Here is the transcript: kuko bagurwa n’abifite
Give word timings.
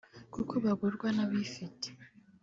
kuko 0.33 0.53
bagurwa 0.63 1.07
n’abifite 1.17 1.87